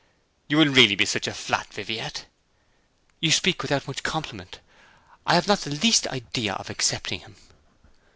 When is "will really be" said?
0.57-1.05